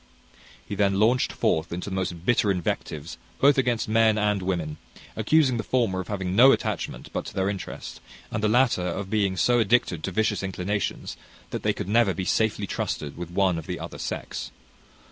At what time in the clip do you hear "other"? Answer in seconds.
13.79-13.99